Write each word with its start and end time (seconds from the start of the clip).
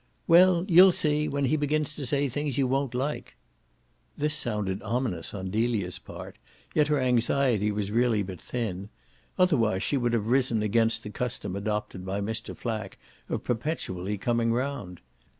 "Well, 0.25 0.65
you'll 0.67 0.91
see 0.93 1.27
when 1.27 1.45
he 1.45 1.55
begins 1.57 1.95
to 1.95 2.07
say 2.07 2.27
things 2.27 2.57
you 2.57 2.65
won't 2.65 2.95
like!" 2.95 3.35
This 4.17 4.33
sounded 4.33 4.81
ominous 4.81 5.31
on 5.31 5.51
Delia's 5.51 5.99
part, 5.99 6.39
yet 6.73 6.87
her 6.87 6.99
anxiety 6.99 7.71
was 7.71 7.91
really 7.91 8.23
but 8.23 8.41
thin: 8.41 8.89
otherwise 9.37 9.83
she 9.83 9.97
would 9.97 10.13
have 10.13 10.25
risen 10.25 10.63
against 10.63 11.03
the 11.03 11.11
custom 11.11 11.55
adopted 11.55 12.03
by 12.03 12.19
Mr. 12.19 12.57
Flack 12.57 12.97
of 13.29 13.43
perpetually 13.43 14.17
coming 14.17 14.51
round. 14.51 15.01